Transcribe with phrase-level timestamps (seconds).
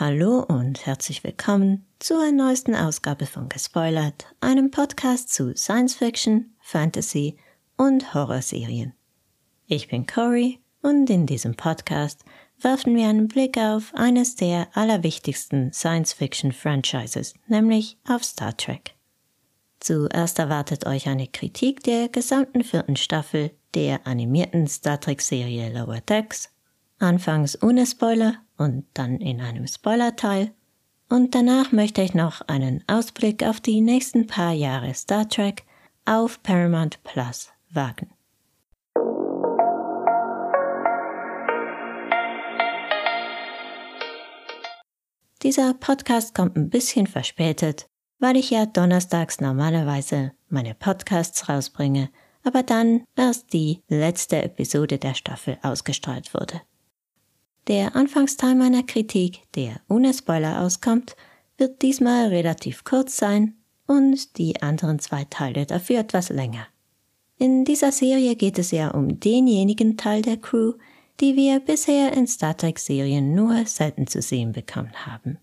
[0.00, 7.36] Hallo und herzlich willkommen zur neuesten Ausgabe von Gespoilert, einem Podcast zu Science Fiction, Fantasy
[7.76, 8.94] und Horrorserien.
[9.66, 12.24] Ich bin Cory und in diesem Podcast
[12.60, 18.94] werfen wir einen Blick auf eines der allerwichtigsten Science Fiction Franchises, nämlich auf Star Trek.
[19.80, 26.00] Zuerst erwartet euch eine Kritik der gesamten vierten Staffel der animierten Star Trek Serie Lower
[26.02, 26.50] Decks,
[27.00, 30.52] anfangs ohne Spoiler und dann in einem Spoilerteil.
[31.08, 35.64] Und danach möchte ich noch einen Ausblick auf die nächsten paar Jahre Star Trek
[36.04, 38.10] auf Paramount Plus wagen.
[45.42, 47.86] Dieser Podcast kommt ein bisschen verspätet,
[48.18, 52.10] weil ich ja donnerstags normalerweise meine Podcasts rausbringe,
[52.42, 56.60] aber dann erst die letzte Episode der Staffel ausgestrahlt wurde.
[57.68, 61.16] Der Anfangsteil meiner Kritik, der ohne Spoiler auskommt,
[61.58, 66.66] wird diesmal relativ kurz sein und die anderen zwei Teile dafür etwas länger.
[67.36, 70.72] In dieser Serie geht es ja um denjenigen Teil der Crew,
[71.20, 75.38] die wir bisher in Star Trek Serien nur selten zu sehen bekommen haben,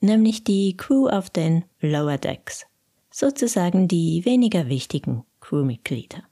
[0.00, 2.66] nämlich die Crew auf den Lower Decks,
[3.10, 6.24] sozusagen die weniger wichtigen Crewmitglieder.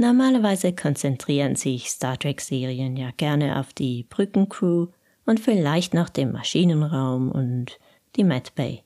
[0.00, 4.86] Normalerweise konzentrieren sich Star Trek-Serien ja gerne auf die Brückencrew
[5.26, 7.80] und vielleicht noch den Maschinenraum und
[8.14, 8.84] die Mad Bay.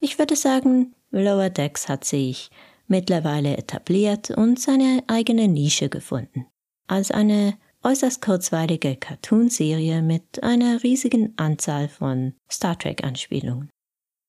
[0.00, 2.48] Ich würde sagen, Lower Decks hat sich
[2.86, 6.46] mittlerweile etabliert und seine eigene Nische gefunden.
[6.86, 13.68] Als eine äußerst kurzweilige Cartoonserie mit einer riesigen Anzahl von Star Trek-Anspielungen.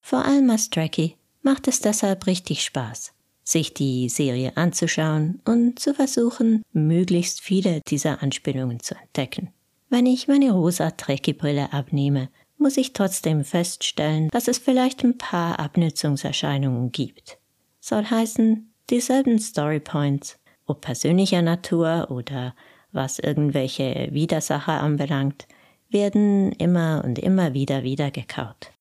[0.02, 3.14] Vor allem als Trekkie macht es deshalb richtig Spaß
[3.50, 9.52] sich die Serie anzuschauen und zu versuchen, möglichst viele dieser Anspielungen zu entdecken.
[9.89, 15.59] Wenn ich meine rosa Trekkie-Brille abnehme, muss ich trotzdem feststellen, dass es vielleicht ein paar
[15.59, 17.39] Abnützungserscheinungen gibt.
[17.80, 22.54] Soll heißen, dieselben Storypoints, ob persönlicher Natur oder
[22.92, 25.48] was irgendwelche Widersacher anbelangt,
[25.89, 28.71] werden immer und immer wieder wieder gekaut.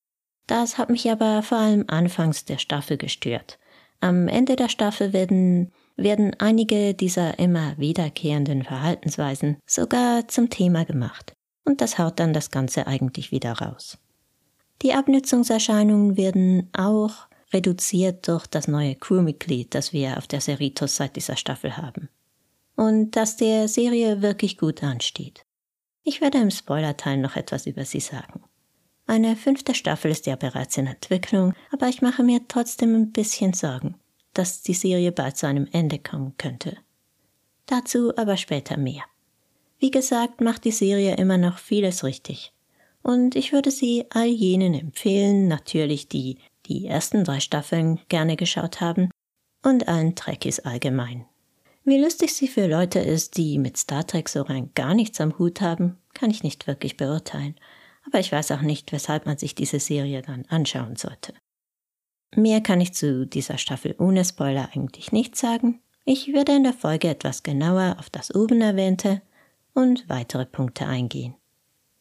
[0.47, 3.59] Das hat mich aber vor allem anfangs der Staffel gestört
[4.01, 11.33] am Ende der Staffel werden, werden einige dieser immer wiederkehrenden Verhaltensweisen sogar zum Thema gemacht.
[11.65, 13.99] Und das haut dann das Ganze eigentlich wieder raus.
[14.83, 21.17] Die Abnützungserscheinungen werden auch reduziert durch das neue Crewmitglied, das wir auf der Cerritos seit
[21.17, 22.09] dieser Staffel haben.
[22.77, 25.43] Und das der Serie wirklich gut ansteht.
[26.05, 28.45] Ich werde im Spoilerteil noch etwas über sie sagen.
[29.09, 33.55] Eine fünfte Staffel ist ja bereits in Entwicklung, aber ich mache mir trotzdem ein bisschen
[33.55, 33.95] Sorgen,
[34.35, 36.77] dass die Serie bald zu einem Ende kommen könnte.
[37.65, 39.03] Dazu aber später mehr.
[39.79, 42.53] Wie gesagt, macht die Serie immer noch vieles richtig.
[43.03, 46.37] Und ich würde sie all jenen empfehlen, natürlich die
[46.67, 49.11] die ersten drei Staffeln gerne geschaut haben
[49.65, 51.25] und allen Trekkies allgemein.
[51.83, 55.39] Wie lustig sie für Leute ist, die mit Star Trek so rein gar nichts am
[55.39, 57.55] Hut haben, kann ich nicht wirklich beurteilen
[58.09, 61.35] aber ich weiß auch nicht, weshalb man sich diese Serie dann anschauen sollte.
[62.35, 65.81] Mehr kann ich zu dieser Staffel ohne Spoiler eigentlich nicht sagen.
[66.05, 69.23] Ich werde in der Folge etwas genauer auf das oben erwähnte
[69.75, 71.35] und weitere Punkte eingehen.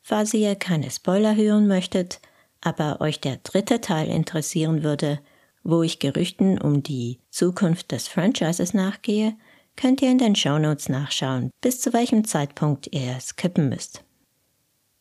[0.01, 2.21] Falls ihr keine Spoiler hören möchtet,
[2.61, 5.19] aber euch der dritte Teil interessieren würde,
[5.63, 9.35] wo ich Gerüchten um die Zukunft des Franchises nachgehe,
[9.75, 14.03] könnt ihr in den Shownotes nachschauen, bis zu welchem Zeitpunkt ihr skippen müsst.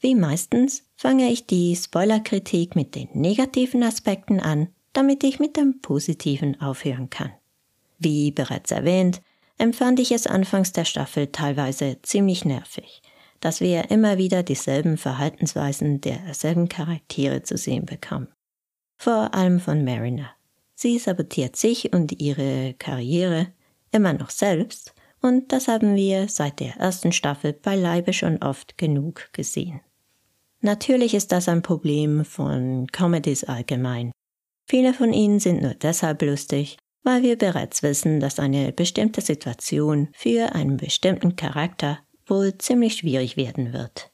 [0.01, 5.81] Wie meistens fange ich die Spoilerkritik mit den negativen Aspekten an, damit ich mit dem
[5.81, 7.33] Positiven aufhören kann.
[7.99, 9.23] Wie bereits erwähnt,
[9.59, 13.01] empfand ich es anfangs der Staffel teilweise ziemlich nervig,
[13.41, 18.29] dass wir immer wieder dieselben Verhaltensweisen derselben Charaktere zu sehen bekommen.
[18.97, 20.31] Vor allem von Mariner.
[20.75, 23.49] Sie sabotiert sich und ihre Karriere
[23.93, 24.95] immer noch selbst,
[25.26, 29.81] und das haben wir seit der ersten Staffel beileibe schon oft genug gesehen.
[30.60, 34.12] Natürlich ist das ein Problem von Comedies allgemein.
[34.67, 40.08] Viele von ihnen sind nur deshalb lustig, weil wir bereits wissen, dass eine bestimmte Situation
[40.12, 44.11] für einen bestimmten Charakter wohl ziemlich schwierig werden wird.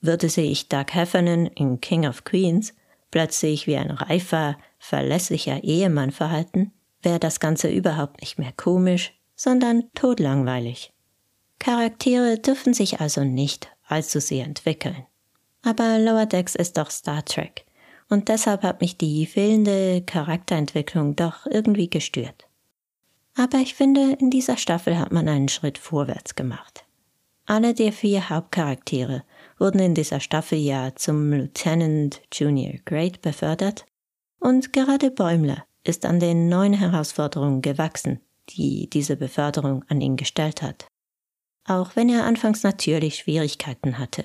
[0.00, 2.74] Würde sich Doug Heffernan in King of Queens
[3.10, 9.84] plötzlich wie ein reifer, verlässlicher Ehemann verhalten, wäre das Ganze überhaupt nicht mehr komisch, sondern
[9.94, 10.92] todlangweilig.
[11.60, 15.06] Charaktere dürfen sich also nicht allzu sehr entwickeln.
[15.62, 17.64] Aber Lower Decks ist doch Star Trek.
[18.10, 22.46] Und deshalb hat mich die fehlende Charakterentwicklung doch irgendwie gestört.
[23.36, 26.84] Aber ich finde, in dieser Staffel hat man einen Schritt vorwärts gemacht.
[27.46, 29.22] Alle der vier Hauptcharaktere
[29.58, 33.86] wurden in dieser Staffel ja zum Lieutenant Junior Grade befördert
[34.40, 38.20] und gerade Bäumler ist an den neuen Herausforderungen gewachsen,
[38.50, 40.86] die diese Beförderung an ihn gestellt hat.
[41.66, 44.24] Auch wenn er anfangs natürlich Schwierigkeiten hatte.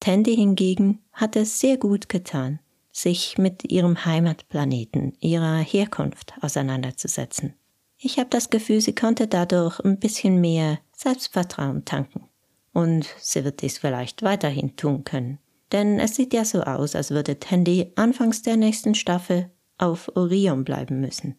[0.00, 2.60] Tandy hingegen hat es sehr gut getan,
[2.92, 7.54] sich mit ihrem Heimatplaneten, ihrer Herkunft auseinanderzusetzen.
[7.98, 12.28] Ich habe das Gefühl, sie konnte dadurch ein bisschen mehr Selbstvertrauen tanken.
[12.72, 15.38] Und sie wird dies vielleicht weiterhin tun können.
[15.72, 20.64] Denn es sieht ja so aus, als würde Tandy anfangs der nächsten Staffel auf Orion
[20.64, 21.36] bleiben müssen.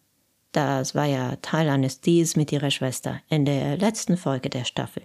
[0.51, 5.03] Das war ja Teil eines Deals mit ihrer Schwester in der letzten Folge der Staffel.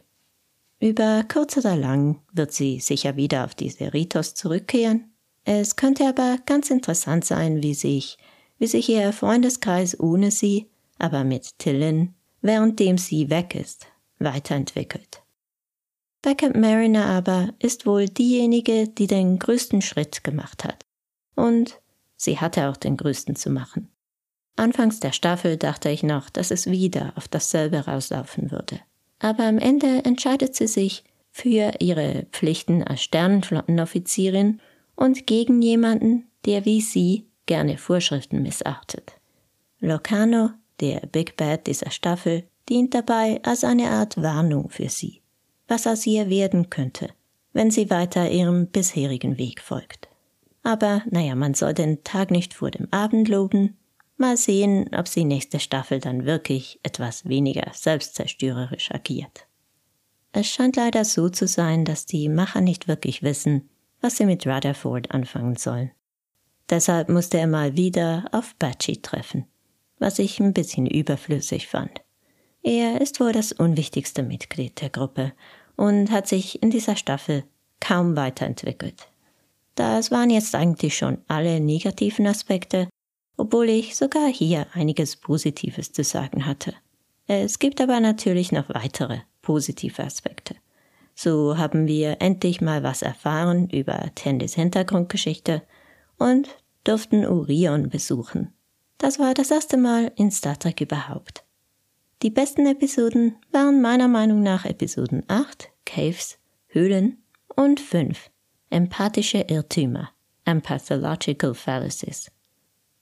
[0.80, 5.12] Über kurz oder lang wird sie sicher wieder auf diese Ritos zurückkehren.
[5.44, 8.18] Es könnte aber ganz interessant sein, wie sich,
[8.58, 13.86] wie sich ihr Freundeskreis ohne sie, aber mit Tillin, währenddem sie weg ist,
[14.18, 15.22] weiterentwickelt.
[16.22, 20.82] Beckett Mariner aber ist wohl diejenige, die den größten Schritt gemacht hat.
[21.34, 21.80] Und
[22.16, 23.90] sie hatte auch den größten zu machen.
[24.56, 28.80] Anfangs der Staffel dachte ich noch, dass es wieder auf dasselbe rauslaufen würde.
[29.18, 34.60] Aber am Ende entscheidet sie sich für ihre Pflichten als Sternenflottenoffizierin
[34.94, 39.14] und gegen jemanden, der wie sie gerne Vorschriften missachtet.
[39.80, 45.20] Locano, der Big Bad dieser Staffel, dient dabei als eine Art Warnung für sie,
[45.68, 47.08] was aus ihr werden könnte,
[47.52, 50.08] wenn sie weiter ihrem bisherigen Weg folgt.
[50.62, 53.76] Aber naja, man soll den Tag nicht vor dem Abend loben.
[54.16, 59.46] Mal sehen, ob sie nächste Staffel dann wirklich etwas weniger selbstzerstörerisch agiert.
[60.32, 63.68] Es scheint leider so zu sein, dass die Macher nicht wirklich wissen,
[64.00, 65.90] was sie mit Rutherford anfangen sollen.
[66.70, 69.46] Deshalb musste er mal wieder auf Batchy treffen,
[69.98, 72.00] was ich ein bisschen überflüssig fand.
[72.62, 75.32] Er ist wohl das unwichtigste Mitglied der Gruppe
[75.76, 77.44] und hat sich in dieser Staffel
[77.80, 79.08] kaum weiterentwickelt.
[79.74, 82.88] Das waren jetzt eigentlich schon alle negativen Aspekte,
[83.36, 86.74] obwohl ich sogar hier einiges Positives zu sagen hatte.
[87.26, 90.56] Es gibt aber natürlich noch weitere positive Aspekte.
[91.14, 95.62] So haben wir endlich mal was erfahren über Tandys Hintergrundgeschichte
[96.18, 96.48] und
[96.82, 98.52] durften Orion besuchen.
[98.98, 101.44] Das war das erste Mal in Star Trek überhaupt.
[102.22, 106.38] Die besten Episoden waren meiner Meinung nach Episoden 8, Caves,
[106.68, 107.22] Höhlen
[107.54, 108.30] und 5,
[108.70, 110.10] Empathische Irrtümer,
[110.44, 112.30] Empathological Fallacies.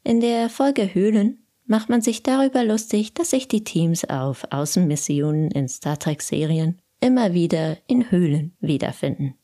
[0.05, 5.51] In der Folge Höhlen macht man sich darüber lustig, dass sich die Teams auf Außenmissionen
[5.53, 9.35] in Star Trek-Serien immer wieder in Höhlen wiederfinden.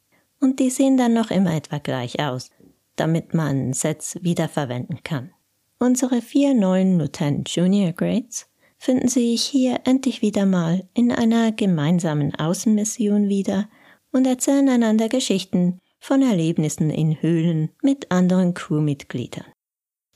[0.41, 2.51] Und die sehen dann noch immer etwa gleich aus,
[2.97, 5.31] damit man Sets wiederverwenden kann.
[5.79, 12.35] Unsere vier neuen Lieutenant Junior Grades finden sich hier endlich wieder mal in einer gemeinsamen
[12.35, 13.69] Außenmission wieder
[14.11, 19.45] und erzählen einander Geschichten von Erlebnissen in Höhlen mit anderen Crewmitgliedern.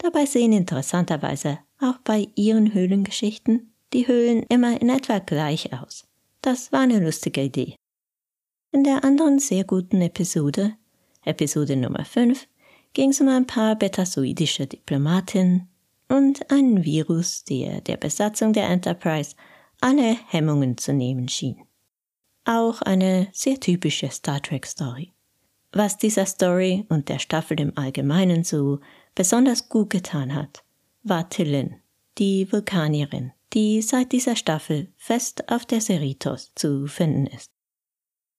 [0.03, 6.09] Dabei sehen interessanterweise auch bei ihren Höhlengeschichten die Höhlen immer in etwa gleich aus.
[6.41, 7.77] Das war eine lustige Idee.
[8.73, 10.75] In der anderen sehr guten Episode,
[11.25, 12.49] Episode Nummer 5,
[12.95, 15.69] ging es um ein paar betasoidische Diplomatinnen
[16.09, 19.37] und einen Virus, der der Besatzung der Enterprise
[19.81, 21.63] alle Hemmungen zu nehmen schien.
[22.45, 25.13] Auch eine sehr typische Star Trek Story.
[25.71, 28.81] Was dieser Story und der Staffel im Allgemeinen so
[29.15, 30.65] besonders gut getan hat,
[31.03, 31.81] war Tillin,
[32.19, 37.51] die Vulkanierin, die seit dieser Staffel fest auf der Cerritos zu finden ist.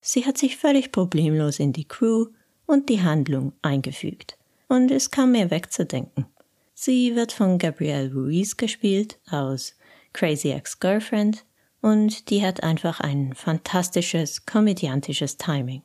[0.02, 2.28] Sie hat sich völlig problemlos in die Crew
[2.66, 6.26] und die Handlung eingefügt und ist kaum mehr wegzudenken.
[6.74, 9.76] Sie wird von Gabrielle Ruiz gespielt aus
[10.12, 11.46] Crazy Ex-Girlfriend
[11.82, 15.84] und die hat einfach ein fantastisches komödiantisches Timing.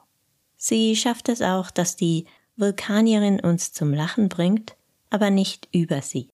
[0.56, 4.76] Sie schafft es auch, dass die Vulkanierin uns zum Lachen bringt,
[5.10, 6.28] aber nicht über sie.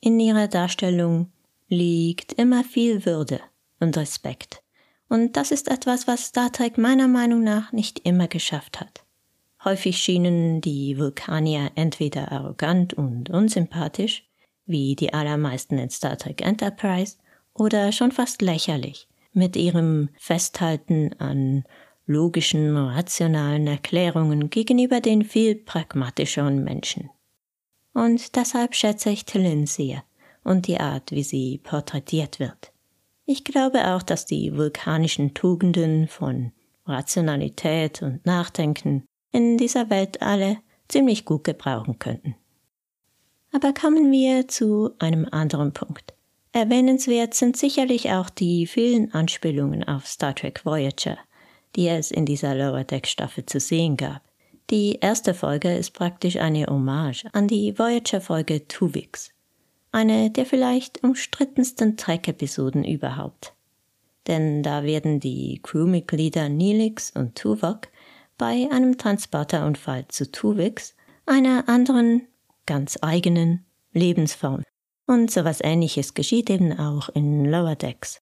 [0.00, 1.30] In ihrer Darstellung
[1.68, 3.40] liegt immer viel Würde
[3.80, 4.62] und Respekt.
[5.08, 9.04] Und das ist etwas, was Star Trek meiner Meinung nach nicht immer geschafft hat.
[9.64, 14.24] Häufig schienen die Vulkanier entweder arrogant und unsympathisch,
[14.66, 17.16] wie die allermeisten in Star Trek Enterprise,
[17.54, 21.64] oder schon fast lächerlich, mit ihrem Festhalten an
[22.06, 27.10] logischen, rationalen Erklärungen gegenüber den viel pragmatischeren Menschen.
[27.94, 30.02] Und deshalb schätze ich Tillin sehr,
[30.44, 32.72] und die Art, wie sie porträtiert wird.
[33.24, 36.52] Ich glaube auch, dass die vulkanischen Tugenden von
[36.86, 40.58] Rationalität und Nachdenken in dieser Welt alle
[40.88, 42.34] ziemlich gut gebrauchen könnten.
[43.52, 46.14] Aber kommen wir zu einem anderen Punkt.
[46.52, 51.18] Erwähnenswert sind sicherlich auch die vielen Anspielungen auf Star Trek Voyager,
[51.76, 54.22] die es in dieser Lower Deck Staffel zu sehen gab.
[54.70, 59.30] Die erste Folge ist praktisch eine Hommage an die Voyager-Folge Tuvix,
[59.90, 63.54] eine der vielleicht umstrittensten Trek-Episoden überhaupt.
[64.26, 67.88] Denn da werden die Crewmitglieder Neelix und Tuvok
[68.38, 70.94] bei einem Transporterunfall zu Tuvix,
[71.26, 72.22] einer anderen,
[72.66, 74.62] ganz eigenen Lebensform.
[75.06, 78.20] Und sowas ähnliches geschieht eben auch in Lower Decks.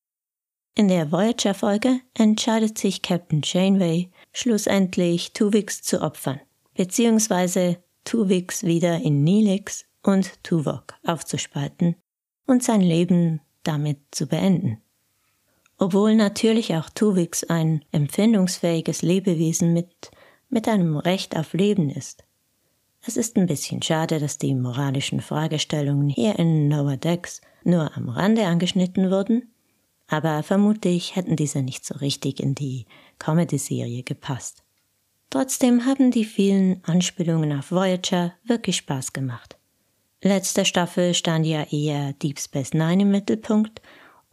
[0.74, 6.40] In der Voyager-Folge entscheidet sich Captain Janeway schlussendlich Tuvix zu opfern,
[6.74, 11.96] beziehungsweise Tuvix wieder in Neelix und Tuvok aufzuspalten
[12.46, 14.78] und sein Leben damit zu beenden.
[15.78, 20.10] Obwohl natürlich auch Tuvix ein empfindungsfähiges Lebewesen mit,
[20.48, 22.24] mit einem Recht auf Leben ist.
[23.02, 28.10] Es ist ein bisschen schade, dass die moralischen Fragestellungen hier in Lower Decks nur am
[28.10, 29.50] Rande angeschnitten wurden,
[30.06, 32.84] aber vermutlich hätten diese nicht so richtig in die
[33.20, 34.64] Comedy-Serie gepasst.
[35.30, 39.56] Trotzdem haben die vielen Anspielungen auf Voyager wirklich Spaß gemacht.
[40.22, 43.80] Letzte Staffel stand ja eher Deep Space Nine im Mittelpunkt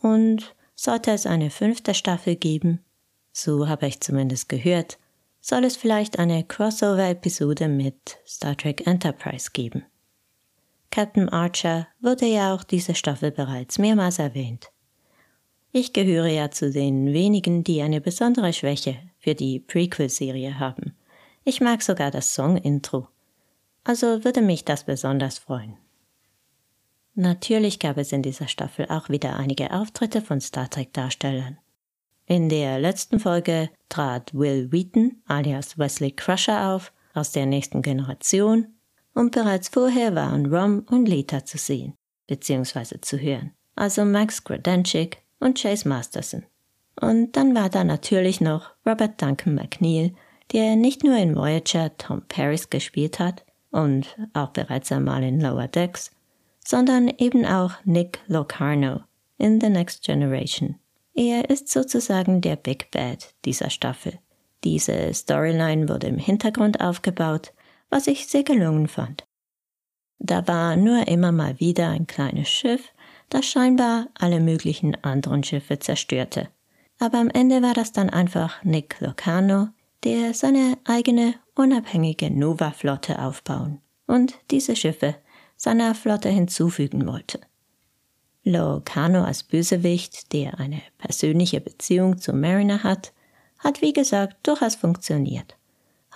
[0.01, 2.83] und sollte es eine fünfte Staffel geben,
[3.31, 4.97] so habe ich zumindest gehört,
[5.39, 9.85] soll es vielleicht eine Crossover-Episode mit Star Trek Enterprise geben.
[10.91, 14.71] Captain Archer wurde ja auch diese Staffel bereits mehrmals erwähnt.
[15.79, 20.95] Ich gehöre ja zu den wenigen, die eine besondere Schwäche für die Prequel-Serie haben.
[21.43, 23.07] Ich mag sogar das Song-Intro.
[23.83, 25.77] Also würde mich das besonders freuen.
[27.13, 31.59] Natürlich gab es in dieser Staffel auch wieder einige Auftritte von Star Trek-Darstellern.
[32.25, 38.79] In der letzten Folge trat Will Wheaton alias Wesley Crusher auf aus der nächsten Generation
[39.13, 41.93] und bereits vorher waren Rom und Lita zu sehen
[42.25, 42.99] bzw.
[42.99, 46.43] zu hören, also Max Grodenchik und Chase Masterson.
[46.99, 50.13] Und dann war da natürlich noch Robert Duncan McNeil,
[50.51, 55.67] der nicht nur in Voyager Tom Paris gespielt hat und auch bereits einmal in Lower
[55.67, 56.11] Decks,
[56.63, 59.01] sondern eben auch Nick Locarno
[59.37, 60.75] in The Next Generation.
[61.13, 64.19] Er ist sozusagen der Big Bad dieser Staffel.
[64.63, 67.53] Diese Storyline wurde im Hintergrund aufgebaut,
[67.89, 69.25] was ich sehr gelungen fand.
[70.19, 72.91] Da war nur immer mal wieder ein kleines Schiff,
[73.29, 76.49] das scheinbar alle möglichen anderen Schiffe zerstörte.
[76.99, 79.69] Aber am Ende war das dann einfach Nick Locano,
[80.03, 85.15] der seine eigene unabhängige Nova-Flotte aufbauen und diese Schiffe
[85.55, 87.39] seiner Flotte hinzufügen wollte.
[88.43, 93.11] Locano als Bösewicht, der eine persönliche Beziehung zu Mariner hat,
[93.59, 95.57] hat wie gesagt durchaus funktioniert.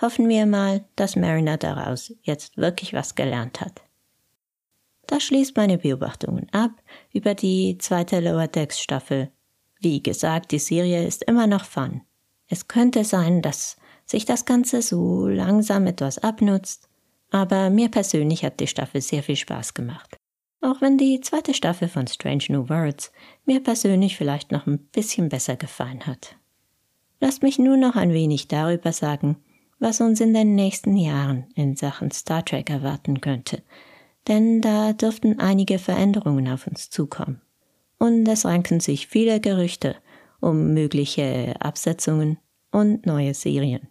[0.00, 3.82] Hoffen wir mal, dass Mariner daraus jetzt wirklich was gelernt hat.
[5.12, 6.70] Das schließt meine Beobachtungen ab
[7.12, 9.30] über die zweite Lower Decks Staffel.
[9.78, 12.00] Wie gesagt, die Serie ist immer noch fun.
[12.48, 13.76] Es könnte sein, dass
[14.06, 16.88] sich das Ganze so langsam etwas abnutzt,
[17.30, 20.16] aber mir persönlich hat die Staffel sehr viel Spaß gemacht.
[20.62, 23.12] Auch wenn die zweite Staffel von Strange New Worlds
[23.44, 26.36] mir persönlich vielleicht noch ein bisschen besser gefallen hat.
[27.20, 29.36] Lasst mich nun noch ein wenig darüber sagen,
[29.78, 33.62] was uns in den nächsten Jahren in Sachen Star Trek erwarten könnte,
[34.28, 37.40] denn da dürften einige Veränderungen auf uns zukommen.
[37.98, 39.96] Und es ranken sich viele Gerüchte
[40.40, 42.36] um mögliche Absetzungen
[42.72, 43.88] und neue Serien.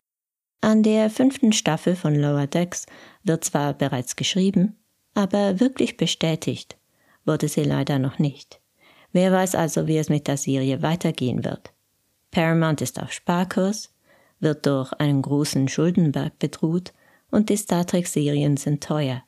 [0.59, 2.85] An der fünften Staffel von Lower Decks
[3.23, 4.75] wird zwar bereits geschrieben,
[5.15, 6.77] aber wirklich bestätigt
[7.25, 8.59] wurde sie leider noch nicht.
[9.11, 11.73] Wer weiß also, wie es mit der Serie weitergehen wird.
[12.31, 13.93] Paramount ist auf Sparkurs,
[14.39, 16.93] wird durch einen großen Schuldenberg bedroht
[17.29, 19.23] und die Star Trek-Serien sind teuer.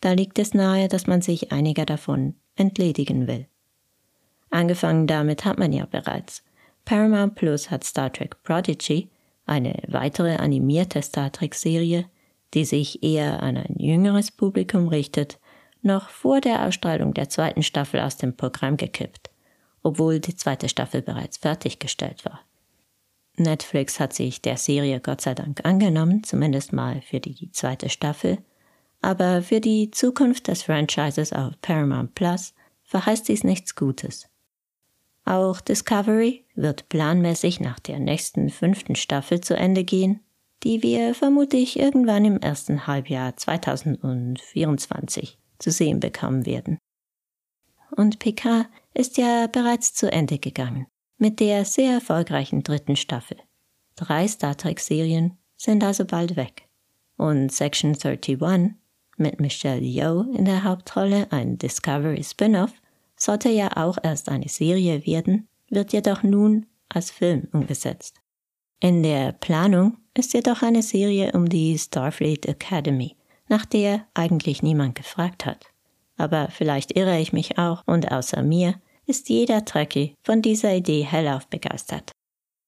[0.00, 3.46] Da liegt es nahe, dass man sich einiger davon entledigen will.
[4.50, 6.42] Angefangen damit hat man ja bereits.
[6.84, 9.10] Paramount Plus hat Star Trek Prodigy,
[9.46, 12.06] eine weitere animierte Star Trek-Serie,
[12.54, 15.38] die sich eher an ein jüngeres Publikum richtet,
[15.82, 19.30] noch vor der Ausstrahlung der zweiten Staffel aus dem Programm gekippt,
[19.82, 22.40] obwohl die zweite Staffel bereits fertiggestellt war.
[23.36, 28.38] Netflix hat sich der Serie Gott sei Dank angenommen, zumindest mal für die zweite Staffel,
[29.00, 32.54] aber für die Zukunft des Franchises auf Paramount Plus
[32.84, 34.28] verheißt dies nichts Gutes.
[35.24, 40.20] Auch Discovery wird planmäßig nach der nächsten fünften Staffel zu Ende gehen,
[40.62, 46.78] die wir vermutlich irgendwann im ersten Halbjahr 2024 zu sehen bekommen werden.
[47.96, 50.86] Und PK ist ja bereits zu Ende gegangen
[51.20, 53.36] mit der sehr erfolgreichen dritten Staffel.
[53.94, 56.66] Drei Star Trek-Serien sind also bald weg.
[57.18, 58.40] Und Section 31
[59.20, 62.72] mit Michelle Yeoh in der Hauptrolle, ein Discovery Spin-off,
[63.16, 68.16] sollte ja auch erst eine Serie werden, wird jedoch nun als Film umgesetzt.
[68.80, 73.16] In der Planung ist jedoch eine Serie um die Starfleet Academy,
[73.48, 75.66] nach der eigentlich niemand gefragt hat.
[76.16, 81.02] Aber vielleicht irre ich mich auch und außer mir ist jeder Trekkie von dieser Idee
[81.02, 82.12] hellauf begeistert.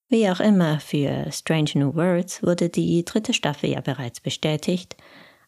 [0.09, 4.97] Wie auch immer, für Strange New Worlds wurde die dritte Staffel ja bereits bestätigt,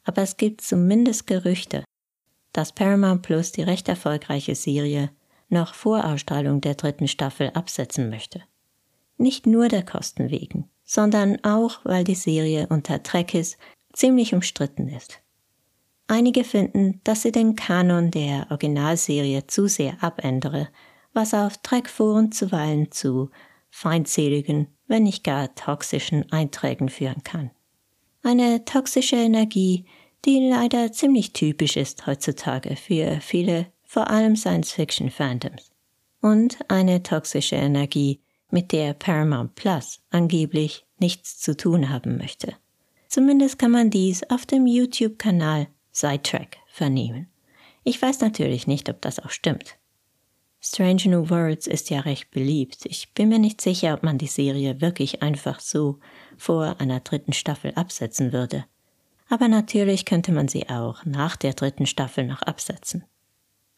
[0.05, 1.85] aber es gibt zumindest Gerüchte,
[2.53, 5.11] dass Paramount Plus die recht erfolgreiche Serie
[5.49, 8.43] noch vor Ausstrahlung der dritten Staffel absetzen möchte.
[9.17, 13.59] Nicht nur der Kosten wegen, sondern auch, weil die Serie unter Trekkies
[13.93, 15.21] ziemlich umstritten ist.
[16.07, 20.69] Einige finden, dass sie den Kanon der Originalserie zu sehr abändere,
[21.15, 23.31] was auf Trekforen zuweilen zu
[23.71, 27.51] feindseligen, wenn nicht gar toxischen Einträgen führen kann.
[28.27, 29.85] Eine toxische Energie,
[30.25, 35.71] die leider ziemlich typisch ist heutzutage für viele, vor allem Science-Fiction-Fandoms.
[36.23, 42.55] Und eine toxische Energie, mit der Paramount Plus angeblich nichts zu tun haben möchte.
[43.09, 47.29] Zumindest kann man dies auf dem YouTube-Kanal Sidetrack vernehmen.
[47.83, 49.77] Ich weiß natürlich nicht, ob das auch stimmt.
[50.75, 52.85] Strange New Worlds ist ja recht beliebt.
[52.87, 56.01] Ich bin mir nicht sicher, ob man die Serie wirklich einfach so
[56.37, 58.65] vor einer dritten Staffel absetzen würde.
[59.29, 63.05] Aber natürlich könnte man sie auch nach der dritten Staffel noch absetzen.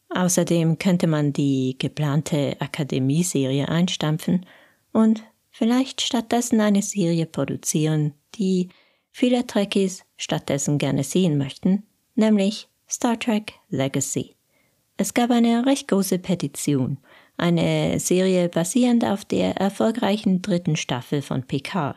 [0.09, 4.47] Außerdem könnte man die geplante Akademieserie einstampfen
[4.91, 8.69] und vielleicht stattdessen eine Serie produzieren, die
[9.11, 11.83] viele Trekkies stattdessen gerne sehen möchten,
[12.15, 14.36] nämlich Star Trek Legacy.
[14.99, 16.97] Es gab eine recht große Petition,
[17.37, 21.95] eine Serie basierend auf der erfolgreichen dritten Staffel von PK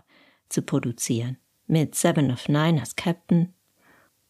[0.50, 3.54] zu produzieren, mit Seven of Nine als Captain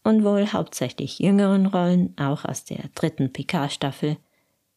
[0.04, 4.18] und wohl hauptsächlich jüngeren Rollen auch aus der dritten PK-Staffel,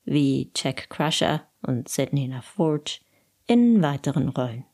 [0.05, 2.99] wie Jack Crusher und Sidney LaForge,
[3.45, 4.65] in weiteren Rollen.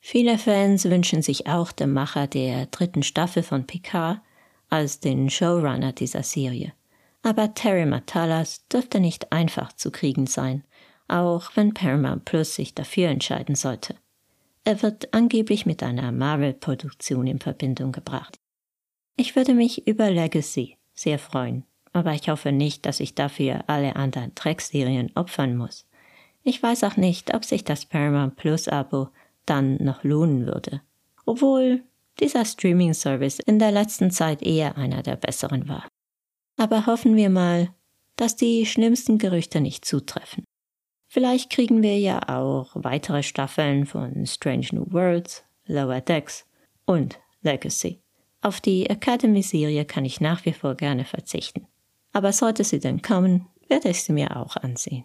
[0.00, 4.20] Viele Fans wünschen sich auch der Macher der dritten Staffel von Picard
[4.68, 6.72] als den Showrunner dieser Serie.
[7.22, 10.64] Aber Terry Matalas dürfte nicht einfach zu kriegen sein,
[11.08, 13.96] auch wenn Paramount Plus sich dafür entscheiden sollte.
[14.64, 18.38] Er wird angeblich mit einer Marvel-Produktion in Verbindung gebracht.
[19.16, 23.96] Ich würde mich über Legacy sehr freuen, aber ich hoffe nicht, dass ich dafür alle
[23.96, 25.86] anderen Trek-Serien opfern muss.
[26.42, 29.08] Ich weiß auch nicht, ob sich das Paramount Plus Abo
[29.46, 30.82] dann noch lohnen würde.
[31.24, 31.82] Obwohl
[32.20, 35.86] dieser Streaming-Service in der letzten Zeit eher einer der besseren war.
[36.58, 37.70] Aber hoffen wir mal,
[38.16, 40.44] dass die schlimmsten Gerüchte nicht zutreffen.
[41.06, 46.44] Vielleicht kriegen wir ja auch weitere Staffeln von Strange New Worlds, Lower Decks
[46.84, 48.02] und Legacy.
[48.42, 51.66] Auf die Academy-Serie kann ich nach wie vor gerne verzichten.
[52.12, 55.04] Aber sollte sie denn kommen, werde ich sie mir auch ansehen.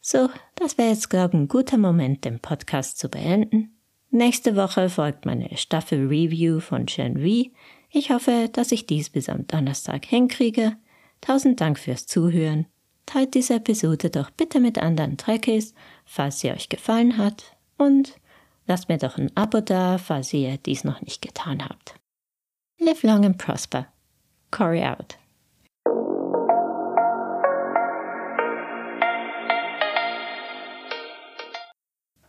[0.00, 3.76] So, das wäre jetzt, glaube ich, ein guter Moment, den Podcast zu beenden.
[4.10, 7.50] Nächste Woche folgt meine Staffel Review von Gen V.
[7.94, 10.76] Ich hoffe, dass ich dies bis am Donnerstag hinkriege.
[11.20, 12.66] Tausend Dank fürs Zuhören.
[13.04, 15.74] Teilt diese Episode doch bitte mit anderen Trekkies,
[16.06, 17.54] falls sie euch gefallen hat.
[17.76, 18.14] Und
[18.66, 21.94] lasst mir doch ein Abo da, falls ihr dies noch nicht getan habt.
[22.78, 23.86] Live long and prosper.
[24.50, 25.18] Corey out.